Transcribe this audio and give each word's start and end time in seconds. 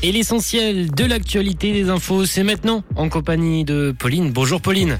Et 0.00 0.12
l'essentiel 0.12 0.92
de 0.92 1.04
l'actualité 1.04 1.72
des 1.72 1.90
infos, 1.90 2.24
c'est 2.24 2.44
maintenant 2.44 2.84
en 2.94 3.08
compagnie 3.08 3.64
de 3.64 3.92
Pauline. 3.98 4.30
Bonjour 4.30 4.60
Pauline. 4.60 4.96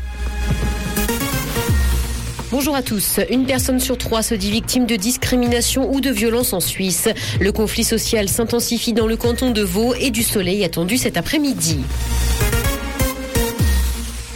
Bonjour 2.50 2.74
à 2.74 2.82
tous. 2.82 3.20
Une 3.30 3.46
personne 3.46 3.78
sur 3.78 3.96
trois 3.96 4.22
se 4.22 4.34
dit 4.34 4.50
victime 4.50 4.86
de 4.86 4.96
discrimination 4.96 5.92
ou 5.92 6.00
de 6.00 6.10
violence 6.10 6.52
en 6.52 6.58
Suisse. 6.58 7.08
Le 7.40 7.52
conflit 7.52 7.84
social 7.84 8.28
s'intensifie 8.28 8.92
dans 8.92 9.06
le 9.06 9.16
canton 9.16 9.52
de 9.52 9.62
Vaud 9.62 9.94
et 9.94 10.10
du 10.10 10.24
soleil 10.24 10.64
attendu 10.64 10.96
cet 10.96 11.16
après-midi. 11.16 11.78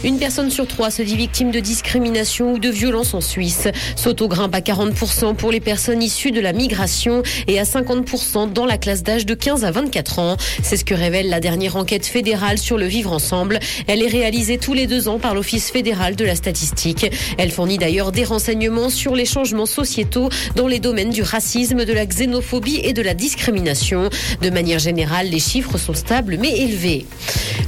Une 0.03 0.19
personne 0.19 0.51
sur 0.51 0.67
trois 0.67 0.91
se 0.91 1.01
dit 1.01 1.15
victime 1.15 1.51
de 1.51 1.61
discrimination 1.61 2.53
ou 2.53 2.59
de 2.59 2.67
violence 2.67 3.13
en 3.13 3.21
Suisse. 3.21 3.69
Sauto 3.95 4.27
grimpe 4.27 4.53
à 4.53 4.59
40% 4.59 5.33
pour 5.35 5.49
les 5.49 5.61
personnes 5.61 6.03
issues 6.03 6.31
de 6.31 6.41
la 6.41 6.51
migration 6.51 7.23
et 7.47 7.57
à 7.57 7.63
50% 7.63 8.51
dans 8.51 8.65
la 8.65 8.77
classe 8.77 9.03
d'âge 9.03 9.25
de 9.25 9.33
15 9.33 9.63
à 9.63 9.71
24 9.71 10.19
ans. 10.19 10.35
C'est 10.61 10.75
ce 10.75 10.83
que 10.83 10.93
révèle 10.93 11.29
la 11.29 11.39
dernière 11.39 11.77
enquête 11.77 12.05
fédérale 12.05 12.57
sur 12.57 12.77
le 12.77 12.85
vivre 12.85 13.13
ensemble. 13.13 13.59
Elle 13.87 14.01
est 14.01 14.07
réalisée 14.07 14.57
tous 14.57 14.73
les 14.73 14.87
deux 14.87 15.07
ans 15.07 15.19
par 15.19 15.35
l'Office 15.35 15.71
fédéral 15.71 16.17
de 16.17 16.25
la 16.25 16.35
statistique. 16.35 17.09
Elle 17.37 17.51
fournit 17.51 17.77
d'ailleurs 17.77 18.11
des 18.11 18.25
renseignements 18.25 18.89
sur 18.89 19.15
les 19.15 19.25
changements 19.25 19.65
sociétaux 19.65 20.27
dans 20.57 20.67
les 20.67 20.79
domaines 20.79 21.11
du 21.11 21.21
racisme, 21.21 21.85
de 21.85 21.93
la 21.93 22.05
xénophobie 22.05 22.81
et 22.83 22.91
de 22.91 23.01
la 23.01 23.13
discrimination. 23.13 24.09
De 24.41 24.49
manière 24.49 24.79
générale, 24.79 25.29
les 25.29 25.39
chiffres 25.39 25.77
sont 25.77 25.93
stables 25.93 26.37
mais 26.41 26.59
élevés. 26.59 27.05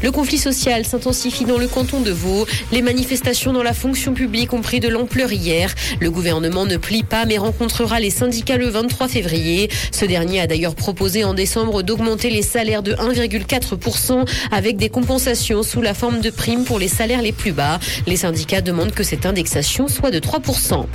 Le 0.05 0.11
conflit 0.11 0.37
social 0.37 0.85
s'intensifie 0.85 1.45
dans 1.45 1.57
le 1.57 1.67
canton 1.67 1.99
de 1.99 2.11
Vaud. 2.11 2.45
Les 2.71 2.83
manifestations 2.83 3.53
dans 3.53 3.63
la 3.63 3.73
fonction 3.73 4.13
publique 4.13 4.53
ont 4.53 4.61
pris 4.61 4.79
de 4.79 4.87
l'ampleur 4.87 5.33
hier. 5.33 5.73
Le 5.99 6.11
gouvernement 6.11 6.67
ne 6.67 6.77
plie 6.77 7.01
pas 7.01 7.25
mais 7.25 7.39
rencontrera 7.39 7.99
les 7.99 8.11
syndicats 8.11 8.57
le 8.57 8.67
23 8.67 9.07
février. 9.07 9.67
Ce 9.89 10.05
dernier 10.05 10.41
a 10.41 10.45
d'ailleurs 10.45 10.75
proposé 10.75 11.23
en 11.23 11.33
décembre 11.33 11.81
d'augmenter 11.81 12.29
les 12.29 12.43
salaires 12.43 12.83
de 12.83 12.93
1,4% 12.93 14.29
avec 14.51 14.77
des 14.77 14.89
compensations 14.89 15.63
sous 15.63 15.81
la 15.81 15.95
forme 15.95 16.21
de 16.21 16.29
primes 16.29 16.65
pour 16.65 16.77
les 16.77 16.87
salaires 16.87 17.23
les 17.23 17.31
plus 17.31 17.51
bas. 17.51 17.79
Les 18.05 18.17
syndicats 18.17 18.61
demandent 18.61 18.93
que 18.93 19.03
cette 19.03 19.25
indexation 19.25 19.87
soit 19.87 20.11
de 20.11 20.19
3%. 20.19 20.85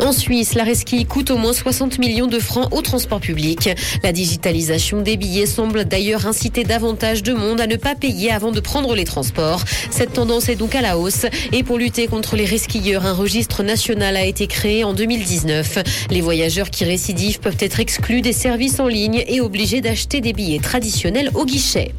En 0.00 0.12
Suisse, 0.12 0.54
la 0.54 0.64
resquille 0.64 1.06
coûte 1.06 1.30
au 1.30 1.38
moins 1.38 1.54
60 1.54 1.98
millions 1.98 2.26
de 2.26 2.38
francs 2.38 2.68
au 2.72 2.82
transport 2.82 3.20
public. 3.20 3.70
La 4.02 4.12
digitalisation 4.12 5.00
des 5.00 5.16
billets 5.16 5.46
semble 5.46 5.86
d'ailleurs 5.86 6.26
inciter 6.26 6.64
davantage 6.64 7.22
de 7.22 7.32
monde 7.32 7.62
à 7.62 7.66
ne 7.66 7.76
pas 7.76 7.94
payer 7.94 8.33
avant 8.34 8.52
de 8.52 8.60
prendre 8.60 8.94
les 8.94 9.04
transports. 9.04 9.64
Cette 9.90 10.12
tendance 10.12 10.48
est 10.48 10.56
donc 10.56 10.74
à 10.74 10.82
la 10.82 10.98
hausse 10.98 11.26
et 11.52 11.62
pour 11.62 11.78
lutter 11.78 12.06
contre 12.06 12.36
les 12.36 12.44
resquilleurs, 12.44 13.06
un 13.06 13.14
registre 13.14 13.62
national 13.62 14.16
a 14.16 14.24
été 14.24 14.46
créé 14.46 14.84
en 14.84 14.92
2019. 14.92 15.78
Les 16.10 16.20
voyageurs 16.20 16.70
qui 16.70 16.84
récidivent 16.84 17.40
peuvent 17.40 17.56
être 17.60 17.80
exclus 17.80 18.20
des 18.20 18.32
services 18.32 18.80
en 18.80 18.88
ligne 18.88 19.24
et 19.26 19.40
obligés 19.40 19.80
d'acheter 19.80 20.20
des 20.20 20.32
billets 20.32 20.60
traditionnels 20.60 21.30
au 21.34 21.44
guichet. 21.44 21.92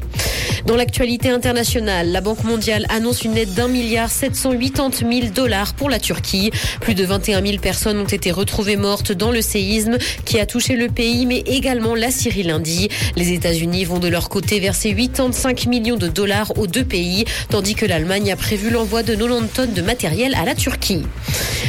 Dans 0.66 0.74
l'actualité 0.74 1.28
internationale, 1.30 2.10
la 2.10 2.20
Banque 2.20 2.42
mondiale 2.42 2.86
annonce 2.88 3.22
une 3.22 3.36
aide 3.36 3.54
d'un 3.54 3.68
milliard 3.68 4.10
780 4.10 4.90
000 5.08 5.32
dollars 5.32 5.74
pour 5.74 5.88
la 5.88 6.00
Turquie. 6.00 6.50
Plus 6.80 6.94
de 6.94 7.04
21 7.04 7.40
000 7.40 7.58
personnes 7.58 8.00
ont 8.00 8.04
été 8.04 8.32
retrouvées 8.32 8.76
mortes 8.76 9.12
dans 9.12 9.30
le 9.30 9.42
séisme 9.42 9.96
qui 10.24 10.40
a 10.40 10.46
touché 10.46 10.74
le 10.74 10.88
pays, 10.88 11.24
mais 11.24 11.38
également 11.46 11.94
la 11.94 12.10
Syrie 12.10 12.42
lundi. 12.42 12.88
Les 13.14 13.32
États-Unis 13.32 13.84
vont 13.84 14.00
de 14.00 14.08
leur 14.08 14.28
côté 14.28 14.58
verser 14.58 14.92
85 14.92 15.66
millions 15.66 15.96
de 15.96 16.08
dollars 16.08 16.58
aux 16.58 16.66
deux 16.66 16.84
pays, 16.84 17.26
tandis 17.48 17.76
que 17.76 17.86
l'Allemagne 17.86 18.32
a 18.32 18.36
prévu 18.36 18.68
l'envoi 18.68 19.04
de 19.04 19.14
90 19.14 19.48
tonnes 19.54 19.72
de 19.72 19.82
matériel 19.82 20.34
à 20.34 20.44
la 20.44 20.56
Turquie. 20.56 21.04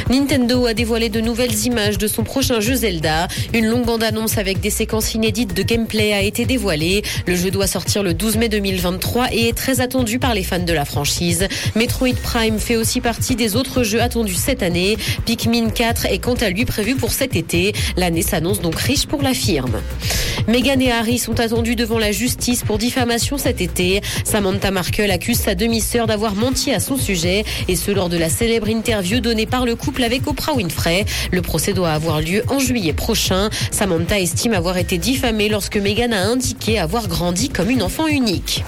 Nintendo 0.10 0.66
a 0.66 0.74
dévoilé 0.74 1.10
de 1.10 1.20
nouvelles 1.20 1.66
images 1.66 1.98
de 1.98 2.08
son 2.08 2.24
prochain 2.24 2.62
jeu 2.62 2.76
Zelda. 2.76 3.28
Une 3.54 3.68
longue 3.68 3.86
bande-annonce 3.86 4.38
avec 4.38 4.60
des 4.60 4.70
séquences 4.70 5.14
inédites 5.14 5.54
de 5.54 5.62
gameplay 5.62 6.14
a 6.14 6.22
été 6.22 6.46
dévoilée. 6.46 7.04
Le 7.28 7.36
jeu 7.36 7.52
doit 7.52 7.68
sortir 7.68 8.04
le 8.04 8.14
12 8.14 8.38
mai 8.38 8.50
2023 8.88 9.34
et 9.34 9.50
est 9.50 9.58
très 9.58 9.82
attendu 9.82 10.20
par 10.20 10.34
les 10.34 10.44
fans 10.44 10.60
de 10.60 10.74
la 10.74 10.86
franchise. 10.86 11.48
Metroid 11.76 12.16
Prime 12.24 12.60
fait 12.60 12.78
aussi 12.78 13.02
partie 13.02 13.36
des 13.36 13.56
autres 13.56 13.84
jeux 13.84 14.02
attendus 14.02 14.36
cette 14.36 14.64
année. 14.64 14.98
Pikmin 15.26 15.70
4 15.70 16.06
est 16.06 16.20
quant 16.20 16.36
à 16.36 16.50
lui 16.50 16.66
prévu 16.66 16.96
pour 16.96 17.12
cet 17.12 17.36
été. 17.36 17.74
L'année 17.98 18.22
s'annonce 18.22 18.62
donc 18.62 18.80
riche 18.80 19.06
pour 19.06 19.22
la 19.22 19.34
firme. 19.34 19.82
Meghan 20.48 20.80
et 20.80 20.92
Harry 20.92 21.18
sont 21.18 21.40
attendus 21.42 21.76
devant 21.76 22.00
la 22.00 22.14
justice 22.14 22.64
pour 22.64 22.78
diffamation 22.78 23.38
cet 23.38 23.60
été. 23.60 24.02
Samantha 24.24 24.72
Markle 24.72 25.12
accuse 25.12 25.40
sa 25.40 25.56
demi-sœur 25.56 26.08
d'avoir 26.08 26.36
menti 26.36 26.72
à 26.72 26.80
son 26.80 26.96
sujet 26.96 27.44
et 27.68 27.76
ce 27.76 27.92
lors 27.92 28.08
de 28.08 28.18
la 28.18 28.30
célèbre 28.30 28.70
interview 28.70 29.20
donnée 29.20 29.46
par 29.46 29.66
le 29.66 29.76
couple 29.76 30.04
avec 30.04 30.26
Oprah 30.26 30.54
Winfrey. 30.54 31.06
Le 31.32 31.42
procès 31.42 31.74
doit 31.74 31.92
avoir 31.92 32.22
lieu 32.22 32.44
en 32.48 32.60
juillet 32.60 32.94
prochain. 32.94 33.50
Samantha 33.72 34.20
estime 34.20 34.54
avoir 34.54 34.78
été 34.78 34.98
diffamée 34.98 35.50
lorsque 35.50 35.76
Meghan 35.76 36.14
a 36.14 36.20
indiqué 36.20 36.80
avoir 36.80 37.10
grandi 37.10 37.50
comme 37.50 37.70
une 37.70 37.84
enfant 37.84 38.08
unique. 38.08 38.64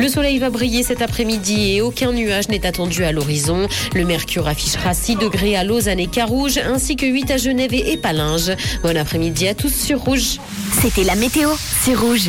Le 0.00 0.08
soleil 0.08 0.38
va 0.38 0.48
briller 0.48 0.82
cet 0.82 1.02
après-midi 1.02 1.74
et 1.74 1.82
aucun 1.82 2.12
nuage 2.12 2.48
n'est 2.48 2.64
attendu 2.64 3.04
à 3.04 3.12
l'horizon. 3.12 3.68
Le 3.94 4.04
mercure 4.04 4.48
affichera 4.48 4.94
6 4.94 5.16
degrés 5.16 5.56
à 5.56 5.64
Lausanne 5.64 5.98
et 5.98 6.06
Carouge, 6.06 6.58
ainsi 6.58 6.96
que 6.96 7.04
8 7.04 7.30
à 7.32 7.36
Genève 7.36 7.74
et 7.74 7.92
Épalinges. 7.92 8.52
Bon 8.82 8.96
après-midi 8.96 9.48
à 9.48 9.54
tous 9.54 9.74
sur 9.74 10.00
Rouge. 10.00 10.38
C'était 10.80 11.04
la 11.04 11.14
météo, 11.14 11.50
c'est 11.82 11.94
Rouge. 11.94 12.26